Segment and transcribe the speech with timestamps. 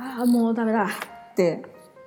[0.00, 0.86] ああもうダメだ。
[1.32, 1.62] って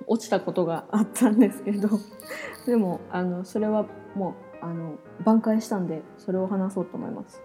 [0.08, 1.88] 落ちたことがあったんですけど。
[2.66, 3.86] でもあのそれは
[4.16, 7.40] もうあの挽回したんでそれを話そうと思います。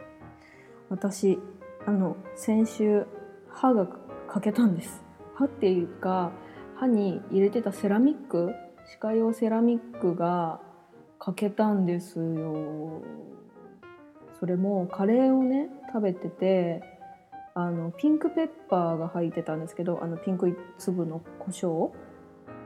[0.89, 1.39] 私
[1.85, 3.05] あの先週
[3.49, 3.87] 歯が
[4.27, 5.03] 欠けたんです。
[5.35, 6.31] 歯っていうか
[6.75, 8.51] 歯に入れてたセラミック
[8.85, 10.59] 歯科用セラミックが
[11.19, 13.01] 欠けたんですよ。
[14.39, 16.98] それもカレーをね食べてて
[17.53, 21.91] あのピンクペッパーが入ってたんですけどあのピンク粒の胡椒？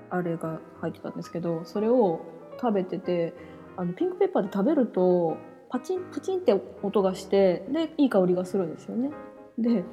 [0.10, 2.22] あれが入ってたんですけどそれを
[2.62, 3.34] 食べてて
[3.78, 5.38] あのピンクペッパーで食べると
[5.70, 6.54] パチンプチンって
[6.84, 9.10] 音がしてでいい香りがするんですよね。
[9.58, 9.84] で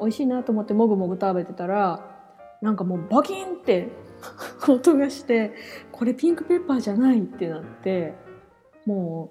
[0.00, 2.18] 美味しいなと思ってもぐもぐ食べてたら
[2.60, 3.88] なんかもうバキンって
[4.68, 5.52] 音がして
[5.92, 8.14] これピンクペッパーじゃないってなって
[8.84, 9.30] も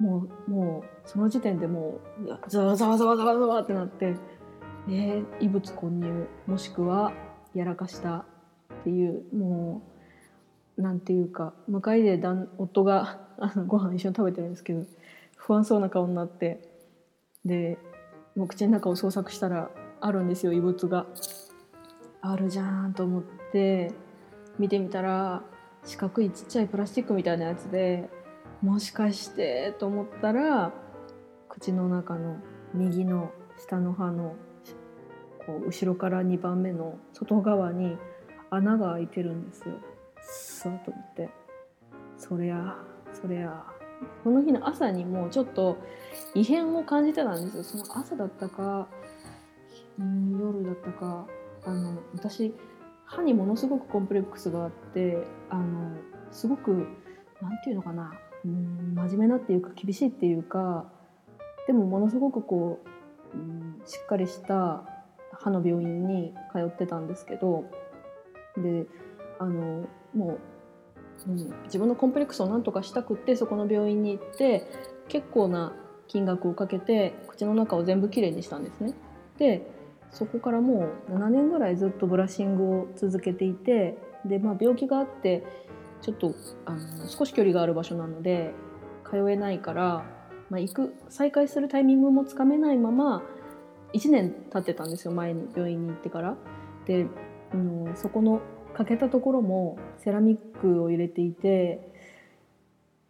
[0.00, 4.14] うもうもうその時点でもうざわざわざわざわざわってなって
[4.88, 7.12] えー異物混入もしくは
[7.54, 8.24] やらかしたっ
[8.84, 9.82] ていうも
[10.76, 12.20] うなんていうか向かいで
[12.58, 14.84] 夫があのご飯一緒に食べてるんですけど
[15.36, 16.60] 不安そうな顔になって
[17.44, 17.78] で
[18.36, 21.06] もう口の中を捜索したらあるんですよ異物が。
[22.20, 23.22] あるじゃんと思っ
[23.52, 23.92] て
[24.58, 25.42] 見てみたら
[25.84, 28.08] 四角いちっちゃいプラスチックみたいなやつで
[28.60, 30.72] もしかしてと思ったら
[31.48, 32.36] 口の中の
[32.74, 34.34] 右の下の歯の
[35.48, 37.96] こう後ろから2番目の外側に
[38.50, 39.74] 穴が開いてるんですよ。
[40.20, 41.30] そうと思って
[42.18, 42.76] そりゃ
[43.14, 43.64] そりゃ
[44.22, 45.78] この日の朝にもうちょっと
[46.34, 47.62] 異変を感じてたんですよ。
[47.62, 48.88] その朝だったか
[49.98, 51.26] ん夜だったか
[51.64, 52.54] あの私
[53.06, 55.16] 歯にものすごくコンプレックスがあって
[55.48, 55.96] あの
[56.30, 56.86] すごく
[57.40, 58.12] なんていうのかな
[58.44, 60.84] うん真面目なっていうか厳しいっていうか
[61.66, 62.80] でもものすごくこ
[63.34, 64.97] う、うん、しっかりした
[65.38, 67.64] 歯の病院に通ってたんですけど
[68.56, 68.86] で
[69.38, 70.38] あのも
[71.26, 74.68] う、うん、自分のコンプレックスをなんとかしたくってそこの病院に行って
[75.08, 75.74] 結構な
[76.08, 78.94] 金額をかけて口の中を全部きれいにしたんですね。
[79.38, 79.70] で
[80.10, 85.44] そこからもう7年ぐらいずっとブラッシングを続けていてで、まあ、病気があって
[86.00, 86.34] ちょっと
[86.64, 88.52] あの少し距離がある場所なので
[89.08, 90.04] 通えないから、
[90.48, 93.22] まあ、行く再開するタイミングもつかめないまま
[93.92, 96.36] 1年経ってたんですよ前に病院に行ってから。
[96.86, 97.06] で、
[97.54, 98.40] うん、そこの
[98.74, 101.80] 欠けたところもセラミックを入れていて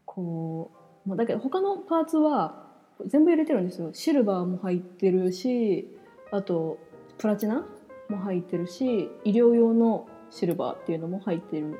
[0.04, 0.70] こ
[1.06, 2.66] う、まあ、だけど他のパーツは
[3.06, 3.90] 全部入れてるんですよ。
[3.92, 5.88] シルバーも入ってるし
[6.30, 6.78] あと
[7.18, 7.66] プラチナ
[8.08, 11.78] も入ってるし医療用のシルバーっていうのも入ってる。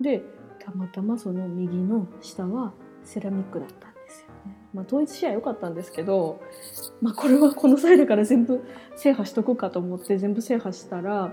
[0.00, 0.22] で
[0.58, 2.72] たまたまその右の下は
[3.02, 3.88] セラミックだった、
[4.74, 6.40] まあ、統一しは良かったんですけど、
[7.00, 8.60] まあ、これはこの際だから全部
[8.96, 11.32] 制覇しとくかと思って全部制覇したら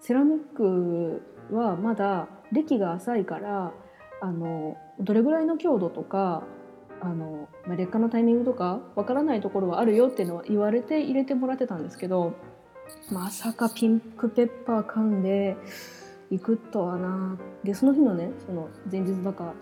[0.00, 3.72] セラミックはまだ歴が浅いから
[4.20, 6.42] あのどれぐらいの強度とか
[7.00, 12.34] あの、まあ、劣化のタイミングとかわからないところはあるよっていうのは言われて入れてもらってたんですけど
[13.10, 15.56] まさかピンクペッパー噛んで
[16.30, 17.38] 行くとはな。
[17.64, 19.54] でその日のねその前日だか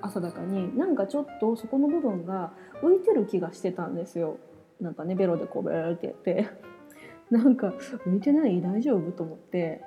[0.00, 4.38] 朝だかになんかちょっとそこの部分が浮いてる気がしてたんですよ。
[4.80, 6.48] なんかねベロでこうベーってやって。
[7.30, 7.68] なんか
[8.06, 9.82] 浮いてない大丈夫と思って。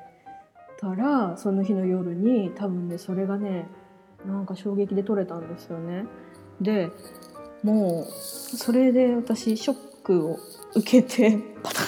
[0.78, 3.68] たらその日の夜に多分ねそれがね
[4.26, 6.06] なんか衝撃で取れたんですよね。
[6.60, 6.90] で
[7.64, 10.38] もうそれで私ショックを
[10.76, 11.86] 受けてパタン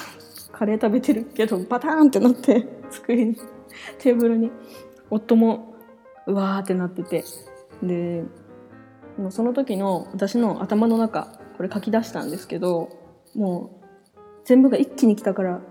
[0.51, 3.35] カレー食べてるけどパターンってなって机に
[3.99, 4.51] テーブルに
[5.09, 5.75] 夫も
[6.25, 7.23] うわーってなってて。
[7.83, 8.23] で
[9.17, 12.89] もうその時の私の頭の中これ書き出したんですけど
[13.35, 13.87] もう
[14.45, 15.61] 全部が一気に来たから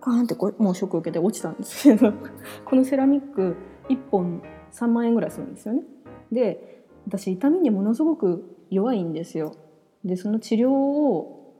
[0.00, 2.12] パーンってこもうショック受けて落ちたんですけど
[2.64, 3.56] このセラミック
[3.88, 4.42] 1本
[4.72, 5.82] 3万円ぐらいするんですよね。
[6.30, 9.54] で私痛みにものすごく弱いんですよ。
[10.04, 11.54] でその治療を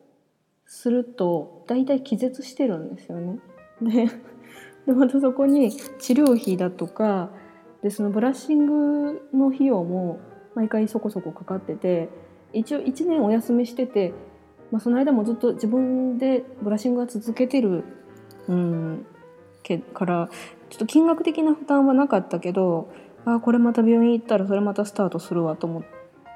[0.66, 3.38] すると大体気絶してるんですよね。
[3.80, 4.08] で
[4.92, 7.30] またそこに治療費だとか
[7.82, 10.18] でそのブラッシングの費用も
[10.54, 12.08] 毎回そこそこかかってて
[12.52, 14.14] 一応1年お休みしてて、
[14.70, 17.84] まあ、その間もずっと自分でブラッシングが続けてる、
[18.48, 19.06] うん、
[19.62, 20.30] けから
[20.70, 22.90] ちょっと金額的な負担はなかったけど
[23.24, 25.82] あこれまた病院行ったらそれまたスタートするわと思っ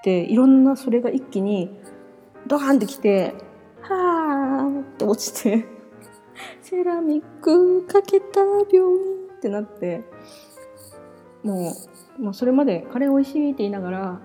[0.02, 1.70] ていろんなそれが一気に
[2.46, 3.34] ドーンってきて
[3.80, 5.64] はーって落ちて
[6.62, 8.98] セラミックかけた病院
[9.36, 10.02] ってなって
[11.42, 11.74] も
[12.18, 14.20] うもうそれまでカレー美味しいって言いながら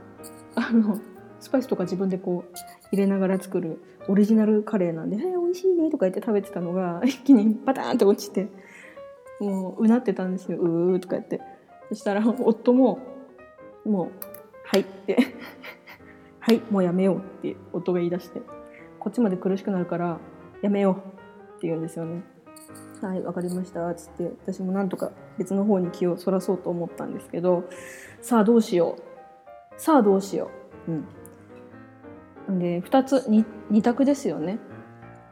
[0.56, 1.00] あの
[1.40, 2.58] スパイスとか自分でこう
[2.92, 8.50] 入れながら作るオリジナルカレーなんで「えー、美味しいね」とか言って食べてたのが一気にバターンって落ちて
[9.40, 11.42] もううなってたんですよ「うー」とか言って。
[11.90, 12.98] そしたら夫も
[13.86, 14.08] もう
[14.66, 15.18] 「はい」って
[16.40, 18.42] 「はいもうやめよう」って夫が言い出して。
[19.06, 20.20] こっちまで苦しくなるから
[20.64, 20.96] やめよう
[21.58, 22.24] って言うんですよね。
[23.02, 23.90] はいわかりました。
[23.90, 27.64] っつって私もなんとか別の方に気をそらそうと思ったんですけど
[28.22, 29.82] さあどうしよう。
[29.82, 30.50] さあどうしよ
[30.88, 30.92] う。
[32.52, 32.60] うん。
[32.60, 34.60] で2つ 2, 2択ですよね。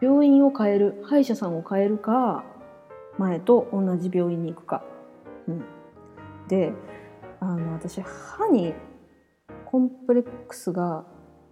[0.02, 1.02] 病院を変える。
[1.06, 2.44] 歯医者さんを変えるか
[3.18, 4.84] 前と同じ病院に行くか、
[5.48, 5.64] うん、
[6.48, 6.74] で
[7.40, 8.74] あの私歯に
[9.66, 11.06] コンプレックスが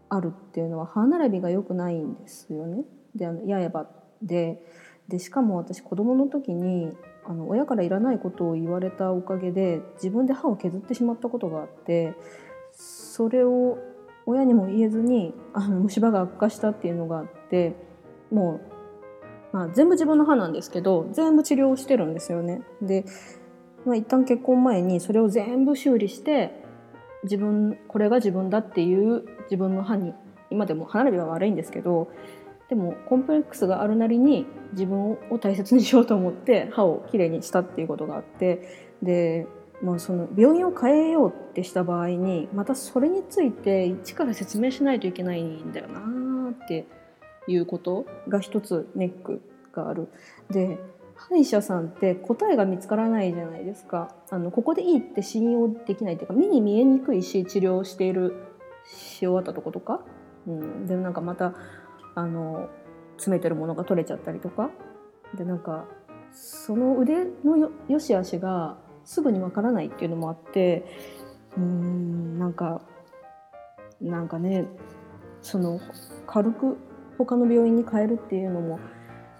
[0.09, 2.83] あるっていうのは歯並びが良くないんですよね。
[3.15, 3.87] であの八重歯
[4.21, 4.63] で
[5.11, 6.89] でしかも私子供の時に
[7.25, 12.13] あの親からいらないことを言われたおかげで自分で歯を削ってしまったことがあって
[12.71, 13.77] それを
[14.25, 17.75] 親にも言えずにあの虫歯が悪化したっていうのがあって
[18.31, 18.61] も
[19.51, 22.61] う、まあ、全部自分の歯なんですけど全部治療してるんですよね。
[22.81, 23.03] で、
[23.85, 26.63] まあ、一旦結婚前にそれを全部修理して
[27.23, 30.13] 自分これが自分だっていう自分の歯に
[30.49, 32.09] 今でも歯並びは悪いんですけど
[32.71, 39.45] でもコンプレックスがあるなりに自分を大切にしようと思って歯をきれいにしたっていうことがあってで
[39.83, 46.87] もうその病院を変えようってした場合にまたそれについて一から説明しないといけないんだよなって
[47.49, 49.41] いうことが一つネック
[49.73, 50.07] がある。
[50.49, 50.79] で
[51.15, 54.15] 歯医者さんって答えが見つからないじゃないですか。
[54.29, 58.35] あのここでいいって信用できないっていうか目に見えにくいし治療している
[58.85, 59.99] し終わったとことか、
[60.47, 61.53] うん、でもなんかまた
[62.15, 62.69] あの
[63.17, 64.69] 詰めてるものが取れちゃったりとか。
[65.35, 65.85] でなんか
[66.33, 70.85] その腕のよよしあしがすぐにわからないっていうのもあって
[71.57, 72.81] うーんなんか
[74.01, 74.65] なんかね
[75.41, 75.79] その
[76.27, 76.77] 軽く
[77.17, 78.79] 他の病院に変えるっていうのも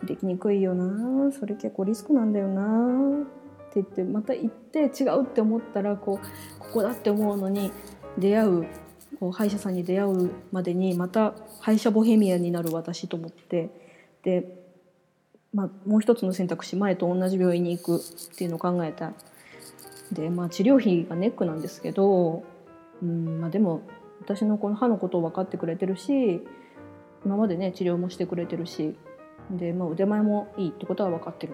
[0.03, 1.31] できにくいよな。
[1.31, 7.71] それ結構リスクなんだよなって言ってまた行って違うって思ったらこうここだって思うのに
[8.17, 8.67] 出会う
[9.21, 13.69] こう歯医者さんに出会うまでにまた歯医者ボヘミアになる私と思って
[14.23, 14.63] で、
[15.53, 19.13] まあ、もう一つの選択肢前と同じ病院に行くっていうのを考えた
[20.12, 22.44] でまあ治療費がネックなんですけど、
[23.03, 23.83] うんまあ、でも
[24.21, 26.41] 私のこの歯のことを分かってくれてるし
[27.24, 28.95] 今までね治療もしてくれてるし
[29.51, 31.53] で、まあ、腕前もいいってことは分かってる。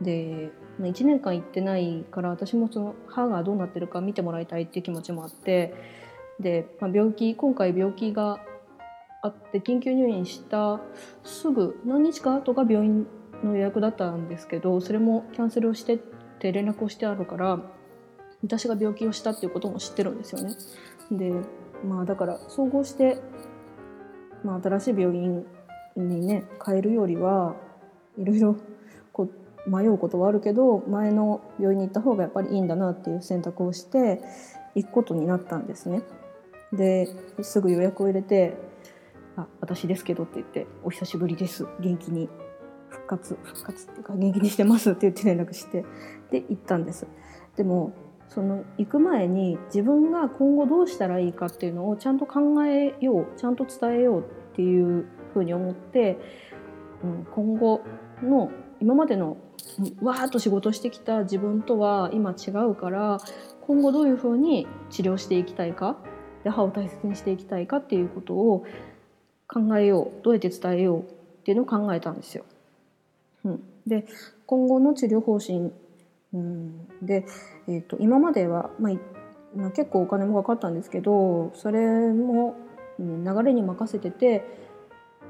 [0.00, 5.74] で、1年間行ってないから私もその歯がどうなってるか見てもらいたいって気持ちもあって
[6.40, 8.40] で、まあ、病気今回病気が
[9.22, 10.80] あって緊急入院した
[11.24, 13.06] すぐ何日か後が病院
[13.42, 15.98] の予約だったんですけどそれもキャンセルをしてっ
[16.38, 17.60] て連絡をしてあるから
[18.42, 20.54] 私が病気をしたっていうことも知ってるんですよね。
[21.10, 21.32] で
[21.84, 23.18] まあだから総合して、
[24.44, 25.44] まあ、新しい病院
[25.96, 27.56] にね変えるよりは
[28.18, 28.56] いろいろ
[29.12, 29.28] こ
[29.66, 34.20] う迷うことはあるけど前の病院に行った方がやっぱりいいんだなっていう選択をして
[34.74, 36.02] 行くことになったんですね。
[36.76, 37.08] で
[37.42, 38.56] すぐ予約を入れて
[39.36, 42.28] 「あ私ですけど」って言って「お久しぶりです元気に
[42.88, 45.84] 復活復活っていうか元気にしてます」って言って連絡して
[46.30, 47.06] で行ったんです。
[47.56, 47.92] でも
[48.28, 54.24] その行く前に自分が今後どうしたらいいかっていうのをちゃんと考えようちゃんと伝えようっ
[54.56, 56.18] ていうふうに思って、
[57.04, 57.82] うん、今後
[58.22, 59.36] の今までの
[60.02, 63.18] わーっと仕事してきた自分とは今違うから
[63.62, 65.96] 今後どういうふうに治療していきたいか
[66.46, 68.64] で歯を大切にしていきたいかっていうことを
[69.48, 71.04] 考えようどうやって伝えようっ
[71.42, 72.44] ていうのを考えたんですよ。
[73.44, 74.06] うん、で
[74.46, 75.72] 今後の治療方針
[76.32, 77.24] うん、で、
[77.66, 78.92] えーと、今までは、まあ、
[79.56, 81.80] まあ、結構お金もかかったんですけどそれ
[82.12, 82.56] も、
[82.98, 84.44] うん、流れに任せてて、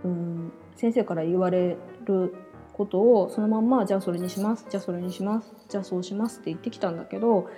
[0.05, 2.35] うん、先生から言われる
[2.73, 7.49] ことをそのまんまじゃあそれにしますじゃあそれにしますじゃあそうしますって言ってきたんだけど、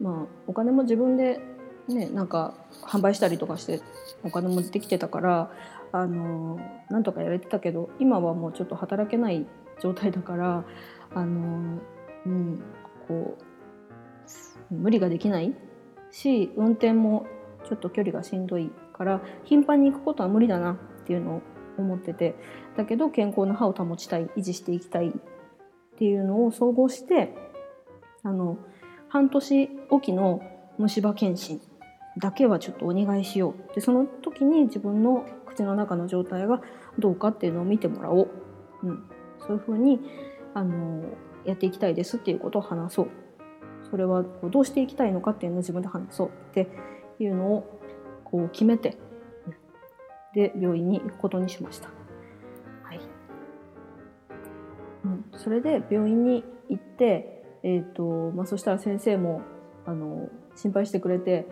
[0.00, 1.40] まあ、お金も自分で、
[1.88, 3.80] ね、なんか販売したりとかして
[4.22, 5.50] お金もできてたから
[5.92, 9.46] あのなんとかやれてたけど今はもうちょっと働けない
[9.82, 10.64] 状態だから
[11.14, 11.80] あの
[12.26, 12.62] うん、
[13.06, 13.36] こ
[14.70, 15.54] う無理ができない。
[16.10, 17.26] し運転も
[17.68, 20.76] ちょっと距離がしんどいから頻繁に行くことは無理だなっ
[21.06, 21.42] ていうのを
[21.76, 22.36] 思ってて
[22.76, 25.12] だけど健康な歯を保ちたい維持していきたいっ
[25.98, 27.34] ていうのを総合して
[28.22, 28.58] あの
[29.08, 30.40] 半年おきの
[30.78, 31.60] 虫歯検診
[32.18, 33.74] だけはちょっとお願いしよう。
[33.74, 36.60] でその時に自分の口の中の状態が
[36.98, 38.30] どうかっていうのを見てもらおう、
[38.82, 39.04] うん、
[39.40, 40.00] そういうふうに
[40.54, 41.04] あの
[41.44, 43.08] やっていきたいですっていうことを話そう。
[43.90, 46.68] それはこうどうしていきたいのかっていうのを自分で話そうって
[47.18, 47.80] いうのを
[48.24, 48.96] こう決めて
[50.34, 51.88] で病院に行くことにしました。
[52.82, 53.00] はい。
[55.04, 59.42] うん、それで病院に行って、えーとまあ、そしたら先生も
[59.86, 61.46] あの心配してくれて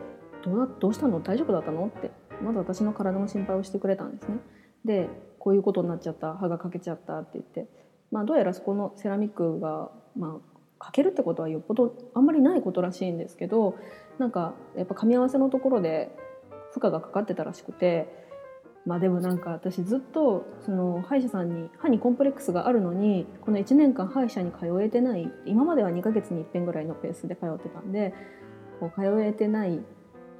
[0.44, 1.20] どうだどうしたの？
[1.20, 1.86] 大丈夫だったの？
[1.86, 2.10] って
[2.42, 4.38] まず私の体の心配をしてくれたんですね。
[4.84, 5.08] で
[5.38, 7.66] こういうことになっちゃった歯が欠けちゃったって言って、
[8.10, 13.76] まあ、どうやらそこのセラミックが、まあ、欠けるってことはよっぽどあんまりないことらしいんですけど
[14.18, 16.10] なんかやっぱ噛み合わせのところで
[16.72, 18.08] 負荷がかかってたらしくて
[18.84, 28.12] まあでもなんか私ずっとその歯医者さんに歯にコンプレックスがあるのにこの1年間歯医者に通えてない今までは2ヶ月に1遍ぐらいのペースで通ってたんで
[28.80, 29.80] こう通えてない、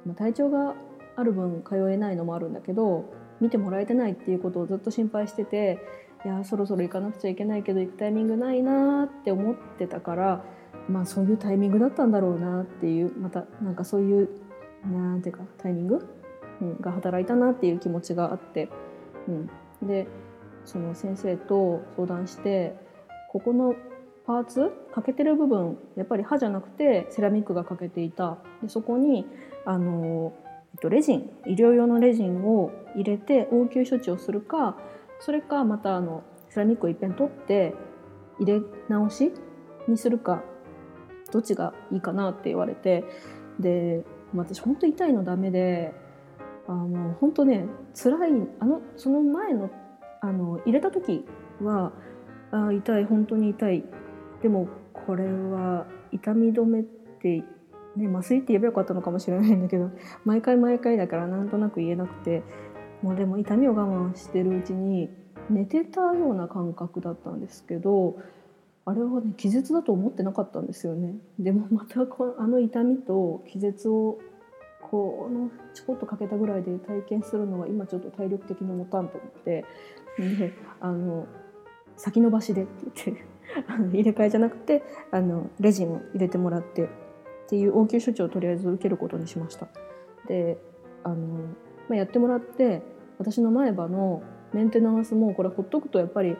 [0.05, 0.75] まあ、体調が
[1.15, 3.05] ある分通えないのもあるんだけど
[3.39, 5.79] 見てもらえてないっていうことをずっと心配してて
[6.25, 10.45] いやそろそろ行かなくちゃいけないけど行くタイミングないなって思ってたから
[10.89, 14.29] まあそういうタイミングだったんだろうなっていうまたなんかそういう
[14.91, 16.05] なんていうかタイミング？
[16.61, 18.69] うん、が働いたなっていう気持ちがあって、
[19.27, 19.49] うん、
[19.87, 20.07] で
[20.65, 22.75] その先生と相談して
[23.31, 23.75] ここの
[24.25, 28.37] パーツ欠けてる部分やっぱり歯じゃなくてセラミックが欠けていた。
[28.61, 29.25] でそこに
[29.65, 30.33] あの、
[30.89, 34.75] レジン医療用のレジンを入れて応急処置をするか
[35.19, 37.73] それかまたあのセラミックをいっぺん取って
[38.39, 39.31] 入れ直し
[39.87, 40.43] にするか
[41.31, 43.03] どっちがいいかなって言われて
[43.59, 44.03] で
[44.35, 45.93] 私本当痛いのダメで
[46.67, 49.69] あの本当ね辛いあのその前の
[50.21, 51.25] あの入れた時
[51.61, 51.91] は
[52.51, 53.83] あ痛い本当に痛い。
[54.41, 57.43] でもこれは痛み止めって
[57.95, 59.91] ね麻酔って言えばよかったのかもしれないんだけど
[60.25, 62.43] 毎回毎回だからなんとなく言えなくて
[63.01, 65.09] もうでも痛みを我慢してるうちに
[65.49, 68.15] 寝てたような感覚だったんですけど
[68.85, 71.15] あれはね気絶だと思ってなかったんですよね。
[71.39, 74.19] でもまたこあの痛みと気絶を
[74.81, 79.65] このちょこっとかけたぐらいで体験するのは今ちょっと体力的に持たんと思って
[80.17, 81.27] であの
[81.95, 83.25] 先延ばしでって言って
[83.97, 86.89] 入れ替えじゃなくてあのレジンを入れてもらって
[87.43, 89.67] っていう応急処置をとりあえず受けることにしました。
[90.27, 90.57] で
[91.03, 91.15] あの、
[91.89, 92.81] まあ、やってもらって
[93.19, 94.23] 私の前歯の
[94.53, 96.37] メンテナンスもこれほっとくとやっぱり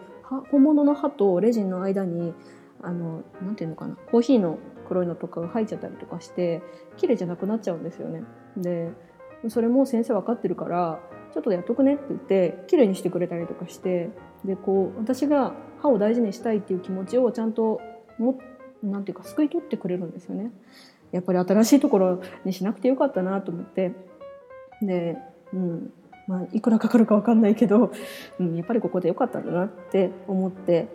[0.51, 2.33] 本物の歯とレジンの間に
[2.81, 4.57] あのなていうのかなコーヒーの
[4.88, 6.62] 黒いのとかが入っちゃったりとかして
[6.98, 8.24] 綺麗じゃなくなっちゃうんですよね。
[8.57, 8.91] で
[9.50, 11.00] それも先生分かってるから
[11.33, 14.10] ちょっとやっとくねって言って綺麗にしてくれたりとかして
[14.45, 17.81] でこう私が歯を大事にしたいっていう気持ちをちゃんと
[18.19, 18.38] も
[18.83, 20.51] なんていうか救い取ってくれるんですよね。
[21.11, 23.93] やっぱり新しいところにしなくてよかったなと思って
[24.81, 25.17] で、
[25.53, 25.93] うん
[26.27, 27.91] まあ、いくらかかるか分かんないけど、
[28.39, 30.87] うん、やっぱりここでよかったんだなって思って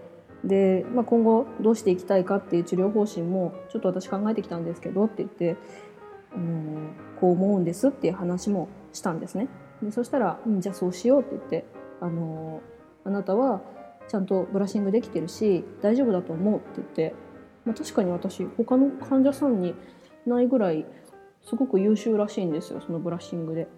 [0.45, 5.57] で、まあ、今後どうしていきたいかっていう治療方針もちょっと私考えてきたんですけどって言って
[6.35, 6.90] うん、
[7.21, 9.49] こう思うんですっていう話もしたんですね。
[9.83, 11.64] でそしたら、うん、じゃあそうしようって言って
[12.00, 12.61] あの
[13.04, 13.62] あなたは
[14.09, 17.14] ちゃんとブラッシングできてるし大丈夫だと思うって言って、
[17.65, 19.75] まあ、確かに私他の患者さんに
[20.27, 20.87] ないぐらい
[21.43, 23.69] すごく優秀らしいんですよそのブラッシングで。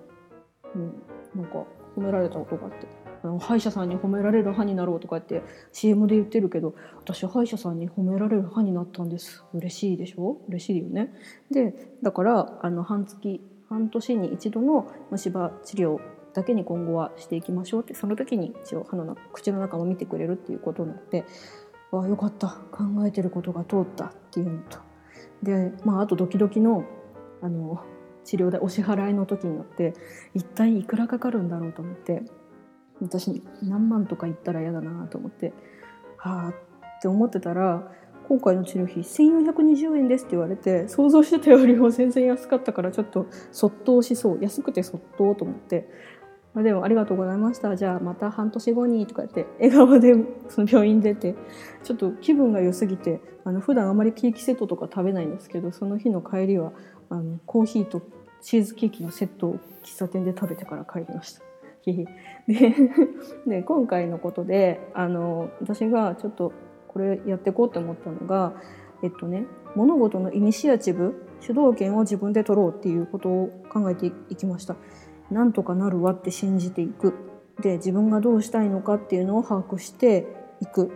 [0.74, 1.02] うん、
[1.34, 1.64] なんか
[1.96, 2.86] 褒められたことがあって。
[3.22, 10.38] あの歯医者さんに褒められる歯になろうとかって CM で言ってるけど私歯医者さんに褒められる歯になったんです嬉しいでしょ？
[10.48, 11.12] 嬉しいよね
[11.50, 15.98] でだからあの半月半年に一度の虫歯治療
[16.32, 21.26] だけに今後はしていきましょうってその時に一応歯の口の中も見てくれるっていうことなので
[21.92, 22.48] ああよかった。
[22.70, 24.78] 考えてることが通ったっていうのと。
[25.42, 26.84] でまああとドキドキの
[27.42, 27.82] あの
[28.24, 29.94] 治療代お支払いの時になって
[30.34, 32.22] 一体いくらかかるんだろうと思って
[33.00, 35.54] 私何万とか言ったら嫌だなと思って
[36.18, 37.90] はあって思ってたら
[38.28, 44.38] 今回の治療費1420円ですって言われて想像してたよりも全然安かったからちょっとそっとしそう。
[44.40, 45.88] 安くてそっとと思って、
[46.54, 50.14] まあ、でもありがとうございましたじゃあまた半年後にとか言って笑顔で
[50.48, 51.36] その病院出て
[51.84, 56.72] ちょっと気分が良すぎてあの普段あまりケーキセットとか食べないんですけどその日の帰りは
[57.08, 58.02] あのコーヒーと
[58.40, 61.42] チーズケーキのセットを喫茶店で食べてから帰りました。
[61.86, 62.06] で
[63.46, 66.52] で今回のことであの私がちょっと
[66.88, 68.52] これやっていこうって思ったのが
[69.02, 74.76] えっとね物事のイニシアチブ主導権を自分で取ろうっていうことを考えていきました。
[75.30, 77.14] なんとかなるわって信じていく。
[77.60, 80.26] で自分がどうしたいのかっていうのを把握して
[80.60, 80.90] いく。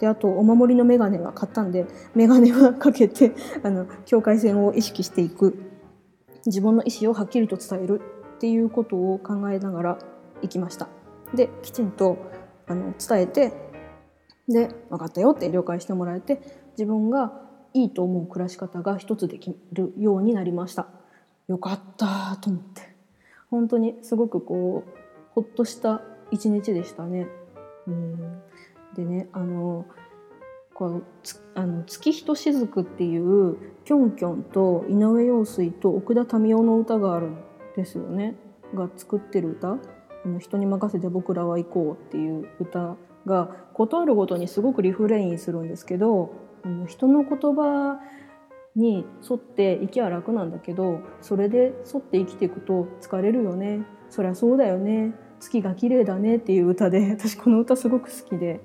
[0.00, 3.32] であとお守りの眼鏡は買ったんで眼鏡はかけて
[3.62, 5.56] あの境界線を意識していく。
[6.46, 8.00] 自分の意思をはっきりと伝える。
[8.36, 9.98] っていうことを考えながら
[10.40, 10.88] 行きました。
[11.34, 12.16] できちんと
[12.66, 13.52] あの伝えて
[14.48, 16.40] で分かったよって了解してもらえて
[16.72, 17.32] 自分が
[17.74, 20.86] いいと思う暮らし方が一つできるようになりました。
[21.48, 22.89] よかったと思って。
[23.50, 24.90] 本当にすごくこう
[25.30, 27.26] ほっとした一日でしたね。
[27.86, 28.42] うん。
[28.94, 29.86] でねあの
[30.74, 31.04] こう
[31.54, 37.36] あの月ひとしずくっていうきょんきょんと井上陽水と奥田民生の歌があるん
[37.76, 38.36] ですよね。
[38.74, 39.72] が作ってる歌
[40.24, 46.30] 「あの人に任せて僕らは行こう」っていう歌が事あるごとにすごくリフレインするんですけど
[46.62, 48.00] あの人の言葉
[48.76, 53.84] に沿って生きは楽なんだけどそれで沿って生きていくと疲れるよね。
[54.08, 55.14] そりゃそうだよね。
[55.40, 56.36] 月が綺麗だね。
[56.36, 58.60] っていう歌で 私この歌すごく好きで、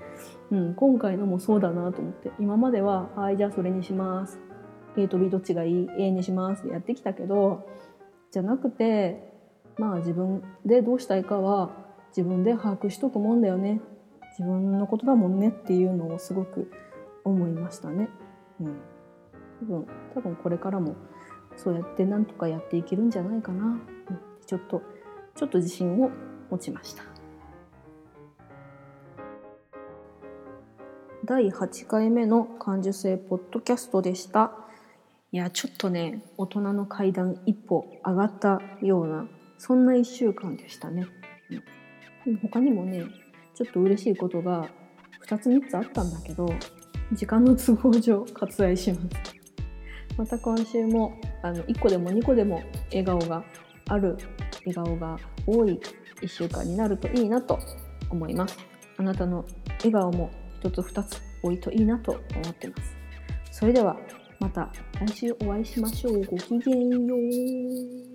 [0.51, 2.31] うん、今回のもそうだなと思って。
[2.39, 4.39] 今までは「はいじゃあそれにします」
[4.97, 7.65] 「A と B どっちがいい ?A にします」ってやってきたけど
[8.31, 9.33] じゃなくて
[9.77, 11.71] まあ自分でどうしたいかは
[12.09, 13.81] 自分で把握しとくもんだよね。
[14.37, 16.69] 自分のことだもんねっていうのをすごく
[17.23, 18.09] 思いましたね。
[18.59, 18.75] うん、
[19.61, 20.95] 多分多分これからも
[21.55, 23.79] そうやってなんとかやっていけるんじゃないかな、
[24.45, 24.81] ちょっと
[25.35, 26.11] ちょっと自信を
[26.49, 27.03] 持ちました。
[31.25, 34.51] 第8回目の感受性ポッドキャストでした。
[35.31, 41.07] いやちょっとね大人の階段一歩上がったようなそんな1週間でしたね。
[42.27, 43.03] うん、他にもね
[43.53, 44.69] ちょっと嬉しいことが
[45.27, 46.47] 2つ3つあったんだけど
[47.11, 49.34] 時間の都合上割愛します
[50.17, 53.43] また今週もあの1個でも2個でも笑顔が
[53.87, 54.17] ある
[54.65, 55.79] 笑顔が多い
[56.21, 57.59] 1週間になるといいなと
[58.09, 58.57] 思います。
[58.97, 59.45] あなたの
[59.79, 60.31] 笑顔も
[60.63, 62.95] 1つ2つ多いといいなと思ってます。
[63.51, 63.97] それでは
[64.39, 64.71] また
[65.05, 66.23] 来週お会いしましょう。
[66.23, 68.14] ごきげんよう。